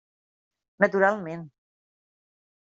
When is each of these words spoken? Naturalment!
Naturalment! 0.83 1.45